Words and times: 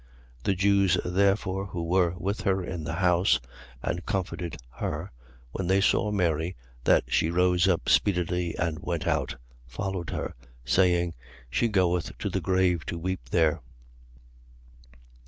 11:31. 0.39 0.43
The 0.45 0.55
Jews 0.55 0.97
therefore, 1.05 1.65
who 1.67 1.83
were 1.83 2.15
with 2.17 2.41
her 2.41 2.63
in 2.63 2.85
the 2.85 2.93
house 2.95 3.39
and 3.83 4.03
comforted 4.03 4.57
her, 4.77 5.11
when 5.51 5.67
they 5.67 5.79
saw 5.79 6.11
Mary, 6.11 6.55
that 6.85 7.03
she 7.07 7.29
rose 7.29 7.67
up 7.67 7.87
speedily 7.87 8.55
and 8.57 8.79
went 8.79 9.05
out, 9.05 9.35
followed 9.67 10.09
her, 10.09 10.33
saying: 10.65 11.13
She 11.51 11.67
goeth 11.67 12.17
to 12.17 12.31
the 12.31 12.41
grave 12.41 12.83
to 12.87 12.97
weep 12.97 13.29
there. 13.29 13.61